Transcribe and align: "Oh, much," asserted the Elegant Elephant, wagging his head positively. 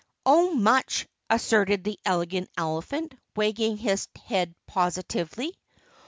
"Oh, 0.25 0.51
much," 0.55 1.05
asserted 1.29 1.83
the 1.83 1.99
Elegant 2.05 2.49
Elephant, 2.57 3.13
wagging 3.35 3.77
his 3.77 4.07
head 4.25 4.55
positively. 4.65 5.53